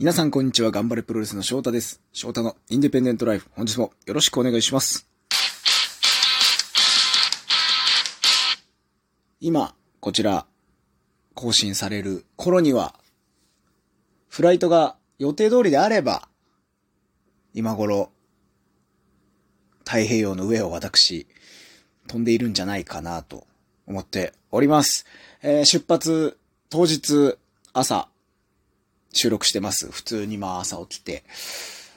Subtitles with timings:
[0.00, 2.00] 皆さんこんにちは、頑張れプロレスの翔太です。
[2.10, 5.06] 翔太のインディペンデントライフ、本日もよろしくお願いします。
[9.42, 10.46] 今、こちら、
[11.34, 12.94] 更新される頃には、
[14.30, 16.30] フライトが予定通りであれば、
[17.52, 18.10] 今頃、
[19.80, 21.26] 太平洋の上を私、
[22.06, 23.46] 飛んでいるんじゃないかなと
[23.86, 25.04] 思っております。
[25.42, 26.38] えー出発
[26.70, 27.36] 当日
[27.74, 28.08] 朝
[29.12, 29.90] 収録してます。
[29.90, 31.24] 普通にまあ朝起きて、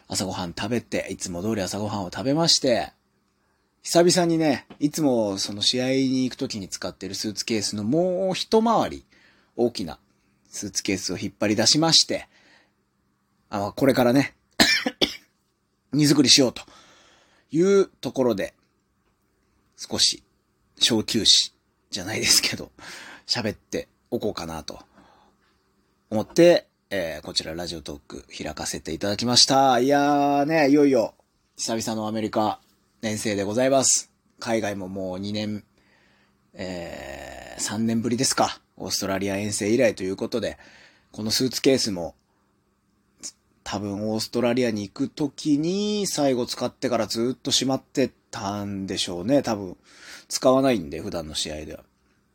[0.08, 2.91] 朝ごはん食べて、いつも通り朝ごはんを食べまして、
[3.84, 9.05] 久々にね、いつもその試合に行く時に使ってるスーツケースのもう一回り
[9.55, 9.99] 大きな
[10.48, 12.27] スーツケースを引っ張り出しまして、
[13.49, 14.35] あこれからね、
[15.91, 16.63] 荷造りしようと
[17.52, 18.54] いうところで、
[19.76, 20.23] 少し
[20.80, 21.52] 小休止
[21.91, 22.71] じゃないですけど、
[23.27, 24.80] 喋っておこうかなと
[26.09, 29.79] 思って、えーこちらラジオトーク開かせていただきました。
[29.79, 31.15] いやーね、いよいよ
[31.57, 32.59] 久々のアメリカ
[33.01, 34.12] 遠征でございます。
[34.40, 35.63] 海外ももう2年、
[36.53, 38.62] えー3年ぶりですか。
[38.77, 40.59] オーストラリア遠征以来ということで、
[41.12, 42.13] このスーツケースも
[43.63, 49.41] 多分オーストラリアに行くときに最後使ってからずっとしまってたんでしょうね。
[49.41, 49.77] 多分
[50.27, 51.84] 使わないんで、普段の試合では。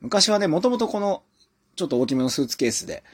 [0.00, 1.22] 昔はね、もともとこの
[1.77, 3.05] ちょっと大きめのスーツケースで、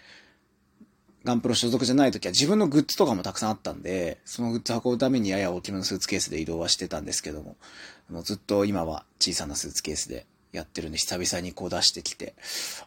[1.25, 7.57] ガンプロ所属じゃない時は自分のグッズとかもたくさんあったんで、そのグッズ運ぶためにやや大きめのスーツケースで移動はしてたんですけども、
[8.11, 12.35] もうずっと今は小さなスーツケースでやってるんで、久々にこう出してきて、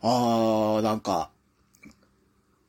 [0.01, 1.31] あー、なんか、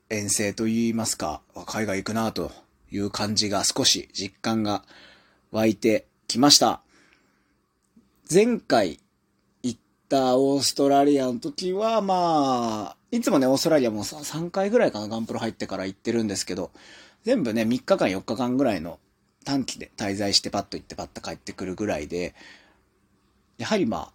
[0.08, 2.50] 遠征と言いますか、海外行くなと
[2.90, 4.82] いう感じが少し実感が
[5.50, 6.80] 湧いてきました。
[8.32, 9.00] 前回
[9.62, 16.70] 行ったオーストラリアの時は、まあ、いつもね、オーストラリアも3回ぐらいかな、ガンプロ入ってから行ってるんですけど、
[17.24, 18.98] 全部ね、3日間4日間ぐらいの
[19.44, 22.34] 短期で滞在してパッと行ってパッと帰ってくるぐらいで、
[23.56, 24.12] やはりまあ、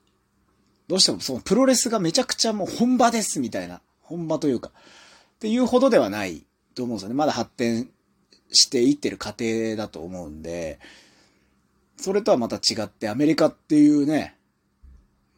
[0.88, 6.46] どうしてもそのプロレスがめちゃくちゃもう本場ですみたいな、本場というか、っていうほどではない
[6.76, 7.16] と思うんですよね。
[7.16, 7.90] まだ発展
[8.52, 10.80] していってる過程だと思うんで、
[11.98, 14.36] それとはまた違ってアメリカっていうね、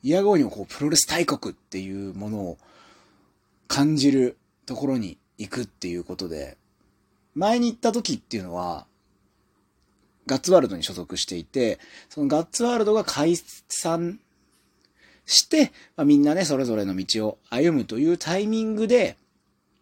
[0.04, 2.58] いやがおにもこうプロレス大国っていうものを
[3.68, 6.58] 感じるところに行くっていうことで、
[7.34, 8.86] 前に行った時っていうのは、
[10.28, 13.36] ガッツワールドに所属していて、そのガッツワールドが解
[13.68, 14.20] 散
[15.26, 19.18] して、まあ、みんなね、それぞれの道を歩むというタイミングで、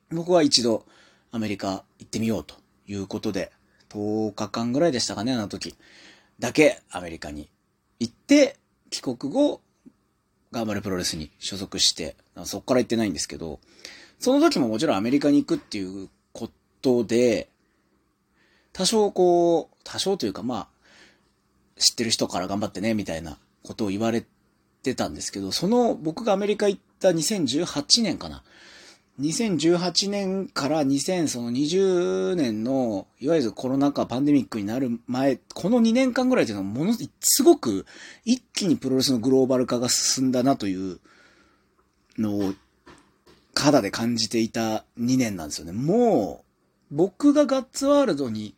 [0.10, 0.86] 僕は一度
[1.32, 2.56] アメリカ行ってみようと
[2.88, 3.52] いうことで、
[3.90, 5.76] 10日間ぐらいでしたかね、あの時。
[6.40, 7.50] だけアメリカに
[8.00, 8.58] 行って、
[8.90, 9.62] 帰国後、
[10.54, 12.16] 頑張れプロレスに所属して、
[12.46, 13.60] そっから行ってないんですけど、
[14.20, 16.50] その時ももちろんアメリカに行くっていうこ
[16.82, 17.50] とで、
[18.72, 20.68] 多少こう、多少というかまあ、
[21.80, 24.24] 知ってる人から頑張ってね、みたいなことを言われ
[24.84, 28.44] てたんですけど、その僕がアメリカ行った2018年かな。
[29.20, 37.86] 2018年から2020年の、いわゆるコロナ禍パンデミックになる前、この2年間ぐらいというのはものすごく
[38.26, 41.00] 一気にプロレスのグローバル化が進んだなという
[42.18, 42.54] のを
[43.56, 45.74] 肌で感じていた2年なんですよね。
[45.74, 46.44] も
[46.92, 48.56] う、僕がガッツワールドに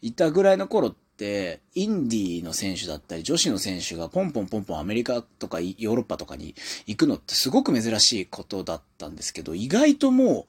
[0.00, 0.94] いたぐらいの頃っ、
[1.24, 6.54] インディーの選手だったり、女子の選手がポンポンポンポンアメリカとかヨーロッパとかに
[6.86, 10.46] 行くのってすごく珍しいことだったんですけど、意外とも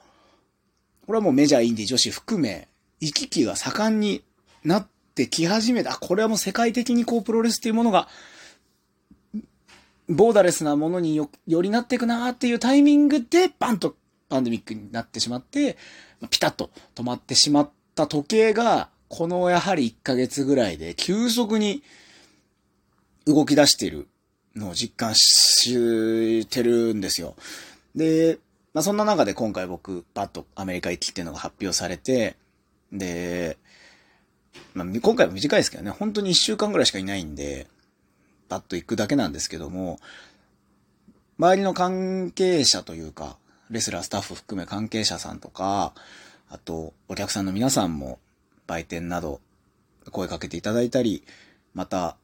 [1.04, 2.68] う、これはもうメジャー、インディー、女子含め、
[3.00, 4.24] 行き来が盛んに
[4.64, 5.92] なってき始めた。
[5.92, 8.08] あ、これはもう世界的にこうプロレスっていうものが、
[10.08, 13.96] ボーダレスなものによ、よりなっていくなーっていうタイミングで、バンと
[14.30, 15.78] パンデミックになってしまって、
[16.30, 21.84] ピタッと止まってしまった時計が、このやはり1ヶ月ぐらいで急速に
[23.26, 24.08] 動き出している
[24.56, 27.36] のを実感してるんですよ。
[27.94, 28.40] で、
[28.74, 32.38] まあそんな中で今回僕、パッとアメリカ行きっていうのが発表されて、
[32.94, 33.58] で、
[34.74, 37.68] まあ今回は短いですけどね、本当に1週間ぐらいしかいないんで、
[38.48, 40.00] パッと行くだけなんですけども、
[41.38, 43.36] 周りの関係者というか、
[43.70, 45.94] レスラー、スタッフ含め関係者さんとか、
[46.50, 48.18] あと、お客さんの皆さんも、
[48.72, 49.42] 売店など、
[50.12, 51.24] 声かけていただいたり、
[51.74, 52.16] また、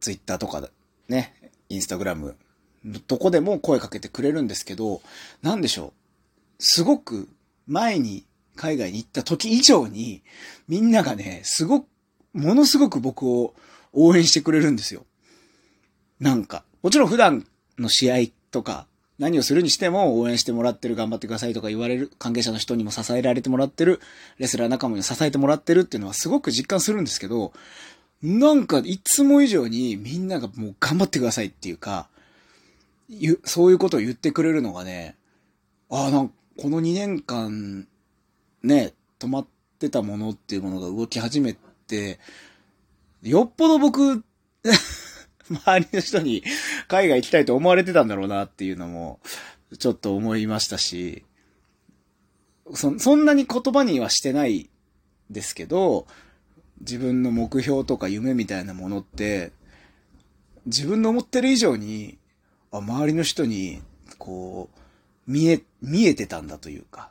[0.00, 0.68] ツイッターとか
[1.08, 2.36] ね、インスタグラム、
[3.06, 5.00] どこでも声かけてくれるんですけど、
[5.42, 5.92] なんでしょう。
[6.58, 7.28] すごく
[7.66, 8.24] 前に
[8.56, 10.22] 海外に行った時以上に、
[10.66, 11.86] みんながね、すごく、
[12.32, 13.54] ものすごく僕を
[13.92, 15.06] 応援してくれるんですよ。
[16.18, 17.46] なんか、もちろん普段
[17.78, 18.16] の試合
[18.50, 18.87] とか、
[19.18, 24.00] 何をするにしても応援してもらってる、頑張ってくださいとか言われる、関係者の人にも支えられてもらってる、
[24.38, 27.52] レスラー仲間に支えてもらってるっていうのはすごく実感するんですけど、
[28.22, 32.08] なんかいつも以上にみんながもう頑張ってくださいっていうか、
[33.44, 35.16] そういうことを言ってくれるのがね、
[35.90, 37.86] ああ、なんかこの2年間、
[38.62, 39.46] ね、止まっ
[39.78, 41.56] てたものっていうものが動き始め
[41.86, 42.18] て、
[43.22, 44.22] よっぽど僕、
[45.50, 46.42] 周りの人に
[46.88, 49.20] 海外行きたいと思われてたんだろうなっていうのも、
[49.78, 51.24] ちょっと思いましたし、
[52.74, 54.70] そ、そんなに言葉にはしてない
[55.30, 56.06] ですけど、
[56.80, 59.52] 自分の目標とか夢みたいなものって、
[60.66, 62.18] 自分の思ってる以上に、
[62.70, 63.82] あ、周りの人に、
[64.18, 67.10] こう、見え、見えてたんだというか、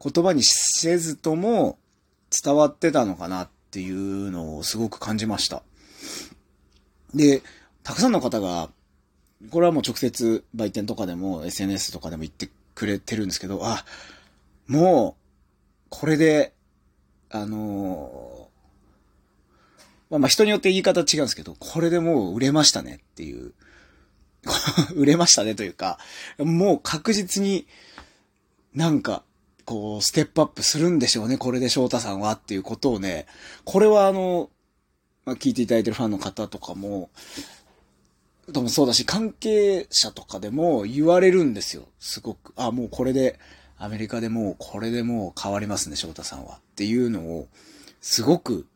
[0.00, 1.78] 言葉にせずとも
[2.30, 5.62] 伝わってたのかなっていうのをすごく感じました。
[7.14, 7.42] で、
[7.82, 8.70] たくさんの方が、
[9.50, 13.84] これはもう直接売店とかでも SNS とかでも言ってくれてるんですけど、あ、
[14.66, 16.52] もう、これで、
[17.30, 18.48] あの
[20.10, 23.52] まあ、まあ人によって言い方違うんですけど、これでもう売れましたねっていう、
[24.94, 25.98] 売れましたねというか、
[26.38, 27.66] もう確実に
[28.74, 29.22] なんか、
[29.64, 33.26] こう、ステップアップするんでしょうね、これで翔太さんはっていうことをね、
[33.64, 34.50] これはあの、
[35.24, 37.10] まあ、聞いていただいてるファンの方とかも、
[38.48, 41.88] でもそうだし、関係者とかでも言われるんですよ。
[41.98, 42.52] すごく。
[42.56, 43.38] あ、もうこれで、
[43.78, 46.56] アメリカでもうこれでもう変わりますね、翔太さんは。
[46.56, 47.48] っていうのを、
[48.00, 48.66] すごく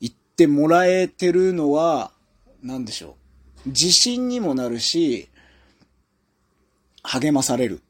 [0.00, 2.12] 言ってもらえてるのは、
[2.62, 3.16] なんでしょ
[3.64, 3.70] う。
[3.70, 5.28] 自信にもなるし、
[7.02, 7.80] 励まされる。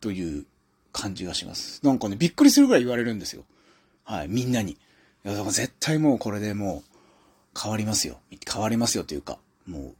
[0.00, 0.46] という
[0.92, 1.84] 感じがします。
[1.84, 3.44] なんかね、びっくりするぐらい言われるんですよ。
[4.04, 4.76] はい、みんなに。
[5.24, 6.82] いや、だから絶対もうこれでも
[7.54, 8.18] う変わりますよ。
[8.50, 9.94] 変わりますよというか、もう、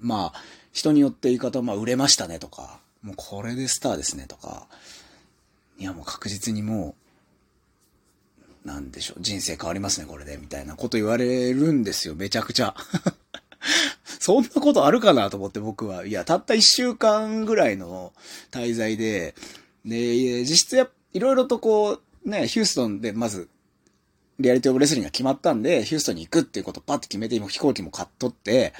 [0.00, 0.42] まあ、
[0.72, 4.66] 人によって言い方は、まあ、売れましたねとか、もうこれでスターですねとか、
[5.78, 6.94] いやもう確実にも
[8.64, 12.74] う、なんでしょう、人生変わりますね、これで、みたいなこと言われるんですよ、めちゃくちゃ。
[14.20, 16.04] そんなことあるかなと思って僕は。
[16.04, 18.12] いや、たった一週間ぐらいの
[18.50, 19.34] 滞在で、
[19.84, 23.48] で、実質や、いろいろとこう、ね、ヒューストンでまず、
[24.40, 28.72] リアリティオブレスリングが決まったんで、ヒューストンに行くっていうことをパッと決めて、今飛行機も買っとって、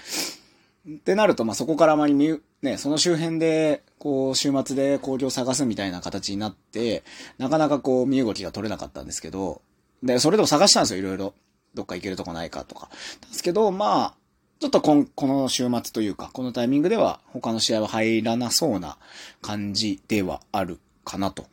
[0.88, 7.04] ってなると、まあ、そこからあまり見ね、その周辺で、こう、週末で工場を探すみたいな形になって、
[7.38, 9.62] なかなかこう、身動きが取れなかったんですけど、
[10.02, 11.34] で、それでも探したんですよ、いろいろ。
[11.74, 12.88] どっか行けるとこないかとか。
[13.28, 14.14] ですけど、まあ、
[14.58, 18.98] ちょっとこん、この週末というか、このタイミングでは他の試合は入らなそうな
[19.40, 21.46] 感じではあるかなと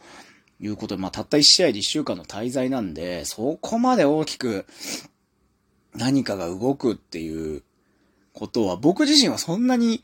[0.59, 4.65] いうことで、まあ、たった1試合で1週間の滞在なんで、そこまで大きく
[5.93, 7.63] 何かが動くっていう
[8.33, 10.03] ことは、僕自身はそんなに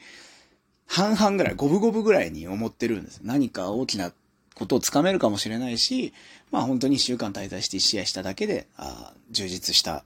[0.88, 3.22] 半々ぐらい、五分五分ぐらいに思ってるんです。
[3.24, 4.12] 何か大きな
[4.56, 6.14] ことをつかめるかもしれないし、
[6.52, 10.04] まあ本当に1週間滞在して1試合しただけで、あ充実した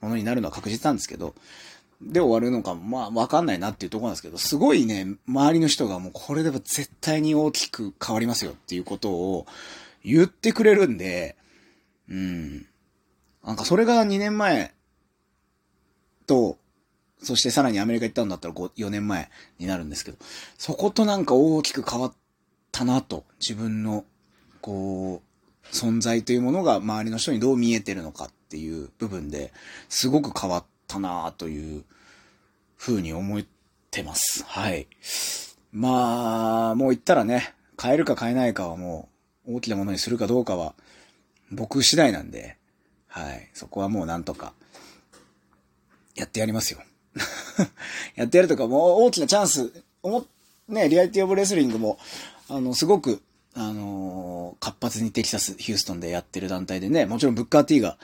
[0.00, 1.34] ものになるのは確実なんですけど、
[2.06, 9.46] で終わるのかも、まあ、わかんないなっていうとこなんですけど、すごいね、周りの人がもうこれでは絶対に大きく変わりますよっていうことを
[10.04, 11.36] 言ってくれるんで、
[12.08, 12.66] うん。
[13.44, 14.72] なんかそれが2年前
[16.26, 16.58] と、
[17.22, 20.18] そしてさらにアメリカ行ったんだったら5 4年前になるんですけど、
[20.58, 22.12] そことなんか大きく変わっ
[22.70, 24.04] たなと、自分の、
[24.60, 25.34] こう、
[25.72, 29.52] 存在というものが周りの人にどう見えてるのかっていう部分で
[29.88, 31.84] すごく変わったなという
[32.76, 33.42] 風に思っ
[33.90, 34.44] てます。
[34.44, 34.86] はい。
[35.72, 39.08] まあ、もう言ったらね、変えるか変えないかはも
[39.46, 40.74] う、大きなものにするかどうかは、
[41.50, 42.56] 僕次第なんで、
[43.08, 43.50] はい。
[43.52, 44.52] そこはもうなんとか、
[46.14, 46.80] やってやりますよ。
[48.16, 50.26] やってやるとか、もう大きなチャンス、思
[50.68, 51.98] ね、リアリティオブレスリングも、
[52.48, 53.22] あの、すごく、
[53.54, 57.98] あのー、活発にテキサス、ヒューストンでやってる団体でね、もちろんブッカー T が、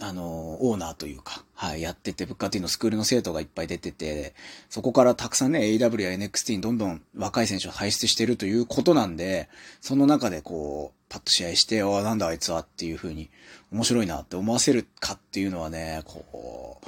[0.00, 4.34] あの、オーナーというか、はい、やってて、ブッカーティーのスクールの生徒がいっぱい出てて、
[4.70, 9.48] そこからたくさんね、AW や NXT にどんどん若い選手を輩出してるということなんで、
[9.80, 13.28] その中でこう、パッと試合して、あなんだあいつはっていう風に、
[13.72, 16.80] 面白いなって思わせるかっていうのはね、こ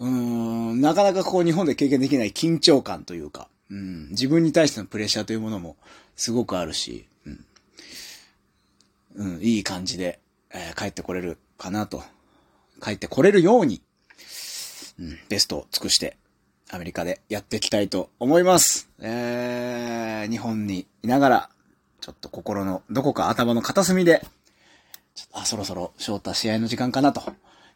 [0.00, 5.76] う、うーん、なかなかこう日本で経験できない緊張感というか、うん、自分に対してのプレッシャーというものも
[6.16, 7.44] すごくあるし、うん、
[9.16, 10.18] うん、いい感じで、
[10.50, 12.02] えー、帰ってこれるかなと
[12.82, 13.80] 帰ってこれるように、
[14.98, 16.16] うん、ベストを尽くして、
[16.70, 18.88] アメリカでやっていきたいと思います。
[19.00, 21.50] えー、日本にいながら、
[22.00, 24.26] ちょっと心のどこか頭の片隅で、
[25.32, 27.22] あ、そろそろ翔太試合の時間かなと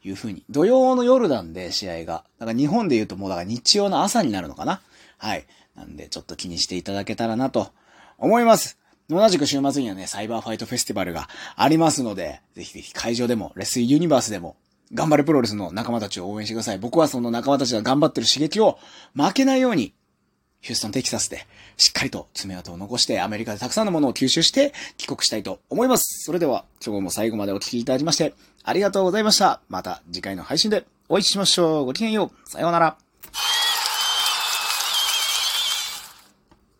[0.02, 0.42] いうふうに。
[0.50, 2.24] 土曜の夜なんで試合が。
[2.38, 4.80] だから日本で言うともうだから日曜の朝になるのかな
[5.18, 5.46] はい。
[5.76, 7.68] なんで、ちょっと気にしていただけたらなと
[8.18, 8.78] 思います。
[9.08, 14.56] 同じく週末にはね、サイバーファイトフェスティバルがありますので、ぜひぜひ会場でも、レスユニバースでも、
[14.92, 16.78] 頑張れプロレスの仲間たちを応援してください。
[16.78, 18.78] 僕はその仲間たちが頑張ってる刺激を
[19.14, 19.94] 負けないように、
[20.60, 26.24] ヒューストン、テキサスで、しっかりと爪痕を残して、アメリカでたくさんのものを吸収して、帰国したいと思います。
[26.24, 29.60] それでは、今日も最後までお聴きいただきまして、ありがとうございました。
[29.68, 31.84] また次回の配信でお会いしましょう。
[31.84, 32.50] ごきげんよう。
[32.50, 32.96] さようなら。